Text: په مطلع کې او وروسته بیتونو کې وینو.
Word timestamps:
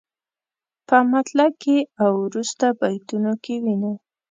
په 0.87 0.97
مطلع 1.13 1.49
کې 1.61 1.77
او 2.03 2.11
وروسته 2.25 2.65
بیتونو 2.79 3.31
کې 3.43 3.55
وینو. 3.63 3.93